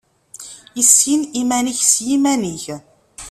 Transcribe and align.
Issin 0.81 1.21
iman-ik 1.41 1.79
s 1.91 1.93
yiman-ik. 2.07 2.65